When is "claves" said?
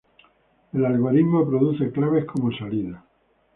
1.91-2.25